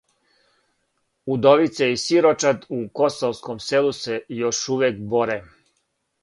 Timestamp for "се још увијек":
3.99-5.05